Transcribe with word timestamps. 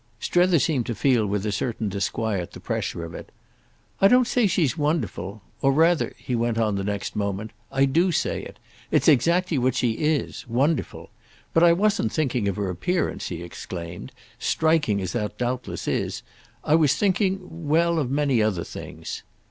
Strether 0.19 0.57
seemed 0.57 0.87
to 0.87 0.95
feel 0.95 1.27
with 1.27 1.45
a 1.45 1.51
certain 1.51 1.87
disquiet 1.87 2.53
the 2.53 2.59
pressure 2.59 3.05
of 3.05 3.13
it. 3.13 3.31
"I 3.99 4.07
don't 4.07 4.25
say 4.25 4.47
she's 4.47 4.75
wonderful. 4.75 5.43
Or 5.61 5.71
rather," 5.71 6.15
he 6.17 6.35
went 6.35 6.57
on 6.57 6.73
the 6.73 6.83
next 6.83 7.15
moment, 7.15 7.51
"I 7.71 7.85
do 7.85 8.11
say 8.11 8.41
it. 8.41 8.57
It's 8.89 9.07
exactly 9.07 9.59
what 9.59 9.75
she 9.75 9.91
is—wonderful. 9.91 11.11
But 11.53 11.61
I 11.61 11.73
wasn't 11.73 12.11
thinking 12.11 12.47
of 12.47 12.55
her 12.55 12.71
appearance," 12.71 13.27
he 13.29 13.43
explained—"striking 13.43 14.99
as 14.99 15.13
that 15.13 15.37
doubtless 15.37 15.87
is. 15.87 16.23
I 16.63 16.73
was 16.73 16.95
thinking—well, 16.95 17.99
of 17.99 18.09
many 18.09 18.41
other 18.41 18.63
things." 18.63 19.21